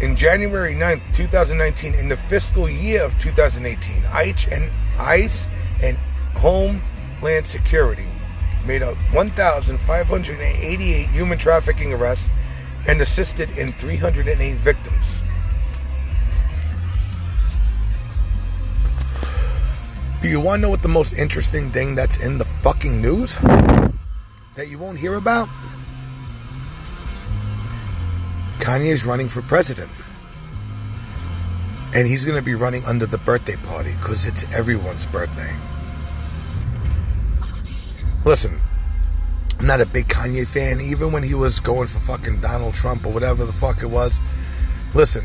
In 0.00 0.16
January 0.16 0.74
9th, 0.74 1.14
2019, 1.14 1.94
in 1.94 2.08
the 2.08 2.16
fiscal 2.16 2.68
year 2.68 3.02
of 3.04 3.16
2018, 3.20 4.02
ICE 4.12 4.52
and 4.52 4.68
ICE 4.98 5.46
and 5.80 5.96
Homeland 6.34 7.46
Security 7.46 8.06
made 8.66 8.82
up 8.82 8.96
1,588 9.12 11.06
human 11.08 11.38
trafficking 11.38 11.92
arrests 11.92 12.28
and 12.88 13.00
assisted 13.00 13.48
in 13.56 13.72
308 13.74 14.54
victims. 14.56 15.21
Do 20.22 20.28
you 20.28 20.40
want 20.40 20.60
to 20.60 20.62
know 20.62 20.70
what 20.70 20.82
the 20.82 20.88
most 20.88 21.18
interesting 21.18 21.70
thing 21.70 21.96
that's 21.96 22.24
in 22.24 22.38
the 22.38 22.44
fucking 22.44 23.02
news 23.02 23.34
that 24.54 24.68
you 24.68 24.78
won't 24.78 24.96
hear 24.96 25.16
about? 25.16 25.48
Kanye 28.60 28.92
is 28.92 29.04
running 29.04 29.28
for 29.28 29.42
president. 29.42 29.90
And 31.96 32.06
he's 32.06 32.24
going 32.24 32.38
to 32.38 32.44
be 32.44 32.54
running 32.54 32.84
under 32.86 33.04
the 33.04 33.18
birthday 33.18 33.56
party 33.64 33.94
because 33.98 34.24
it's 34.24 34.56
everyone's 34.56 35.06
birthday. 35.06 35.52
Listen, 38.24 38.56
I'm 39.58 39.66
not 39.66 39.80
a 39.80 39.86
big 39.86 40.06
Kanye 40.06 40.46
fan, 40.46 40.80
even 40.80 41.10
when 41.10 41.24
he 41.24 41.34
was 41.34 41.58
going 41.58 41.88
for 41.88 41.98
fucking 41.98 42.40
Donald 42.40 42.74
Trump 42.74 43.04
or 43.04 43.12
whatever 43.12 43.44
the 43.44 43.52
fuck 43.52 43.82
it 43.82 43.90
was. 43.90 44.20
Listen, 44.94 45.24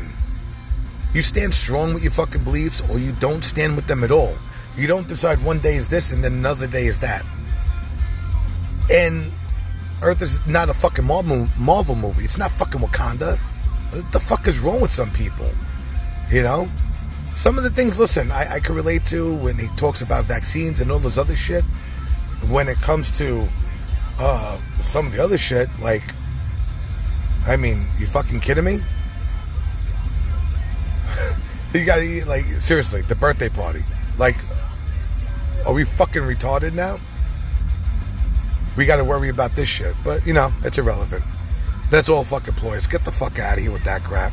you 1.14 1.22
stand 1.22 1.54
strong 1.54 1.94
with 1.94 2.02
your 2.02 2.10
fucking 2.10 2.42
beliefs 2.42 2.82
or 2.90 2.98
you 2.98 3.12
don't 3.20 3.44
stand 3.44 3.76
with 3.76 3.86
them 3.86 4.02
at 4.02 4.10
all. 4.10 4.34
You 4.78 4.86
don't 4.86 5.08
decide 5.08 5.44
one 5.44 5.58
day 5.58 5.74
is 5.74 5.88
this 5.88 6.12
and 6.12 6.22
then 6.22 6.34
another 6.34 6.68
day 6.68 6.86
is 6.86 7.00
that. 7.00 7.24
And 8.88 9.32
Earth 10.02 10.22
is 10.22 10.46
not 10.46 10.68
a 10.68 10.74
fucking 10.74 11.04
Marvel, 11.04 11.48
Marvel 11.58 11.96
movie. 11.96 12.22
It's 12.22 12.38
not 12.38 12.52
fucking 12.52 12.80
Wakanda. 12.80 13.36
What 13.38 14.12
the 14.12 14.20
fuck 14.20 14.46
is 14.46 14.60
wrong 14.60 14.80
with 14.80 14.92
some 14.92 15.10
people? 15.10 15.50
You 16.30 16.44
know? 16.44 16.68
Some 17.34 17.58
of 17.58 17.64
the 17.64 17.70
things, 17.70 17.98
listen, 17.98 18.30
I, 18.30 18.54
I 18.54 18.60
can 18.60 18.76
relate 18.76 19.04
to 19.06 19.34
when 19.38 19.56
he 19.56 19.66
talks 19.76 20.00
about 20.00 20.26
vaccines 20.26 20.80
and 20.80 20.92
all 20.92 21.00
this 21.00 21.18
other 21.18 21.34
shit. 21.34 21.64
When 22.48 22.68
it 22.68 22.76
comes 22.76 23.10
to 23.18 23.48
uh, 24.20 24.58
some 24.82 25.06
of 25.06 25.12
the 25.12 25.22
other 25.22 25.38
shit, 25.38 25.68
like, 25.82 26.04
I 27.48 27.56
mean, 27.56 27.78
you 27.98 28.06
fucking 28.06 28.38
kidding 28.38 28.64
me? 28.64 28.74
you 31.74 31.84
gotta, 31.84 32.24
like, 32.28 32.44
seriously, 32.44 33.02
the 33.02 33.16
birthday 33.16 33.48
party. 33.48 33.80
Like, 34.18 34.36
are 35.68 35.74
we 35.74 35.84
fucking 35.84 36.22
retarded 36.22 36.74
now? 36.74 36.98
We 38.76 38.86
got 38.86 38.96
to 38.96 39.04
worry 39.04 39.28
about 39.28 39.52
this 39.52 39.68
shit. 39.68 39.94
But, 40.02 40.26
you 40.26 40.32
know, 40.32 40.50
it's 40.64 40.78
irrelevant. 40.78 41.22
That's 41.90 42.08
all 42.08 42.24
fucking 42.24 42.54
ploys. 42.54 42.86
Get 42.86 43.04
the 43.04 43.12
fuck 43.12 43.38
out 43.38 43.58
of 43.58 43.62
here 43.62 43.72
with 43.72 43.84
that 43.84 44.02
crap. 44.02 44.32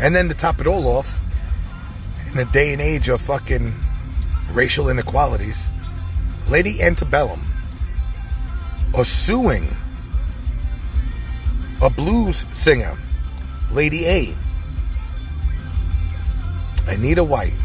And 0.00 0.14
then 0.14 0.28
to 0.28 0.34
top 0.34 0.60
it 0.60 0.68
all 0.68 0.86
off, 0.86 1.18
in 2.32 2.38
a 2.38 2.44
day 2.52 2.72
and 2.72 2.80
age 2.80 3.08
of 3.08 3.20
fucking 3.20 3.72
racial 4.52 4.88
inequalities, 4.88 5.70
Lady 6.48 6.80
Antebellum 6.80 7.40
are 8.96 9.04
suing 9.04 9.64
a 11.82 11.90
blues 11.90 12.46
singer, 12.56 12.94
Lady 13.72 14.04
A, 14.06 14.34
Anita 16.88 17.24
White, 17.24 17.58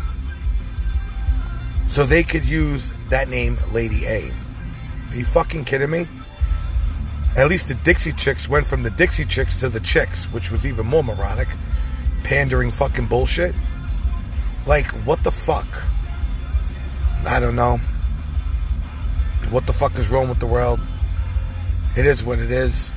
so 1.88 2.04
they 2.04 2.24
could 2.24 2.46
use 2.46 2.92
that 3.10 3.30
name, 3.30 3.58
Lady 3.74 4.06
A. 4.06 4.32
Are 5.12 5.16
you 5.16 5.26
fucking 5.26 5.66
kidding 5.66 5.90
me? 5.90 6.08
At 7.38 7.48
least 7.48 7.68
the 7.68 7.76
Dixie 7.84 8.14
Chicks 8.14 8.48
went 8.48 8.66
from 8.66 8.84
the 8.84 8.90
Dixie 8.92 9.26
Chicks 9.26 9.58
to 9.58 9.70
the 9.70 9.80
Chicks, 9.80 10.32
which 10.32 10.52
was 10.52 10.66
even 10.66 10.86
more 10.86 11.04
moronic. 11.04 11.48
Pandering 12.24 12.72
fucking 12.72 13.08
bullshit. 13.08 13.54
Like, 14.66 14.88
what 15.06 15.24
the 15.24 15.32
fuck? 15.32 15.68
I 17.28 17.40
don't 17.40 17.56
know. 17.56 17.78
What 19.52 19.68
the 19.68 19.74
fuck 19.74 19.98
is 20.00 20.10
wrong 20.10 20.28
with 20.30 20.40
the 20.40 20.48
world? 20.48 20.80
It 21.98 22.06
is 22.06 22.24
what 22.24 22.40
it 22.40 22.52
is. 22.52 22.92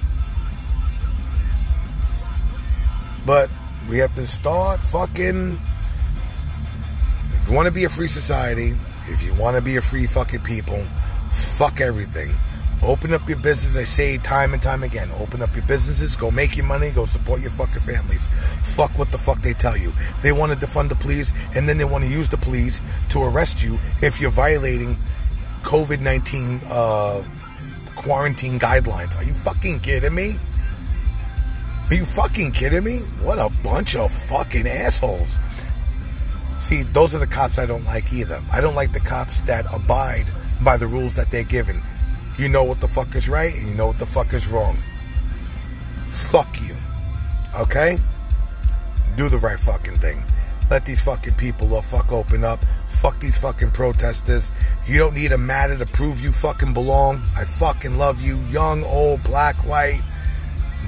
But 3.27 3.51
we 3.91 3.99
have 3.99 4.15
to 4.15 4.27
start 4.27 4.81
fucking 4.81 5.59
you 7.49 7.55
want 7.55 7.67
to 7.67 7.73
be 7.73 7.85
a 7.85 7.89
free 7.89 8.09
society, 8.09 8.75
if 9.07 9.23
you 9.23 9.35
want 9.35 9.57
to 9.57 9.63
be 9.63 9.77
a 9.77 9.81
free 9.81 10.07
fucking 10.07 10.41
people, 10.41 10.83
fuck 11.31 11.81
everything. 11.81 12.31
Open 12.83 13.13
up 13.13 13.29
your 13.29 13.39
business. 13.39 13.77
I 13.77 13.85
say 13.85 14.19
time 14.19 14.53
and 14.53 14.63
time 14.63 14.83
again. 14.83 15.09
Open 15.19 15.43
up 15.43 15.55
your 15.55 15.67
businesses. 15.67 16.15
Go 16.15 16.31
make 16.31 16.57
your 16.57 16.67
money. 16.67 16.91
Go 16.91 17.07
support 17.07 17.41
your 17.41 17.51
fucking 17.51 17.81
families. 17.81 18.29
Fuck 18.77 18.97
what 18.99 19.11
the 19.11 19.19
fuck 19.19 19.41
they 19.41 19.53
tell 19.53 19.77
you. 19.77 19.93
They 20.23 20.31
want 20.31 20.53
to 20.53 20.59
defund 20.59 20.91
the 20.91 20.95
police, 20.95 21.33
and 21.57 21.69
then 21.69 21.79
they 21.79 21.85
want 21.85 22.05
to 22.05 22.11
use 22.11 22.29
the 22.29 22.37
police 22.37 22.81
to 23.11 23.23
arrest 23.23 23.65
you 23.65 23.79
if 24.01 24.21
you're 24.21 24.31
violating 24.31 24.97
COVID 25.63 26.01
19 26.01 26.61
uh, 26.71 27.23
quarantine 27.97 28.59
guidelines. 28.59 29.19
Are 29.19 29.25
you 29.25 29.35
fucking 29.35 29.81
kidding 29.81 30.15
me? 30.15 30.35
Are 31.91 31.95
you 31.95 32.05
fucking 32.05 32.53
kidding 32.53 32.85
me? 32.85 32.99
What 33.23 33.39
a 33.39 33.51
bunch 33.65 33.97
of 33.97 34.13
fucking 34.13 34.67
assholes. 34.67 35.39
See, 36.61 36.83
those 36.83 37.15
are 37.15 37.19
the 37.19 37.27
cops 37.27 37.59
I 37.59 37.67
don't 37.67 37.85
like 37.85 38.13
either. 38.13 38.41
I 38.53 38.61
don't 38.61 38.75
like 38.75 38.93
the 38.93 39.01
cops 39.01 39.43
that 39.43 39.65
abide 39.73 40.27
by 40.65 40.77
the 40.77 40.87
rules 40.87 41.15
that 41.15 41.31
they're 41.31 41.45
given. 41.45 41.81
You 42.37 42.49
know 42.49 42.65
what 42.65 42.81
the 42.81 42.89
fuck 42.89 43.15
is 43.15 43.29
right 43.29 43.55
and 43.55 43.69
you 43.69 43.75
know 43.75 43.87
what 43.87 43.99
the 43.99 44.07
fuck 44.07 44.33
is 44.33 44.49
wrong. 44.49 44.77
Fuck 46.09 46.61
you. 46.61 46.75
Okay? 47.61 47.99
Do 49.17 49.29
the 49.29 49.39
right 49.39 49.59
fucking 49.59 49.99
thing. 49.99 50.23
Let 50.71 50.85
these 50.85 51.03
fucking 51.03 51.35
people 51.35 51.75
uh, 51.75 51.81
fuck 51.81 52.13
open 52.13 52.45
up. 52.45 52.63
Fuck 52.89 53.21
these 53.21 53.39
fucking 53.39 53.71
protesters. 53.71 54.53
You 54.87 54.99
don't 54.99 55.15
need 55.15 55.33
a 55.33 55.39
matter 55.39 55.79
to 55.79 55.87
prove 55.87 56.21
you 56.21 56.31
fucking 56.31 56.75
belong. 56.75 57.23
I 57.37 57.45
fucking 57.45 57.97
love 57.97 58.21
you, 58.21 58.37
young, 58.51 58.85
old, 58.85 59.23
black, 59.25 59.57
white. 59.67 60.03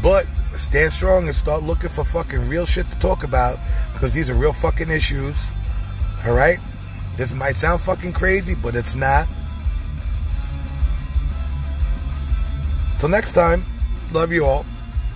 But 0.02 0.26
stand 0.56 0.92
strong 0.92 1.26
and 1.26 1.34
start 1.34 1.62
looking 1.62 1.88
for 1.90 2.04
fucking 2.04 2.48
real 2.48 2.66
shit 2.66 2.86
to 2.90 2.98
talk 2.98 3.24
about 3.24 3.58
because 3.92 4.12
these 4.12 4.30
are 4.30 4.34
real 4.34 4.52
fucking 4.52 4.90
issues. 4.90 5.50
All 6.26 6.34
right? 6.34 6.58
This 7.16 7.34
might 7.34 7.56
sound 7.56 7.80
fucking 7.80 8.12
crazy, 8.12 8.54
but 8.54 8.74
it's 8.74 8.94
not. 8.94 9.26
Till 12.98 13.08
next 13.08 13.32
time, 13.32 13.64
love 14.12 14.30
you 14.30 14.44
all. 14.44 14.64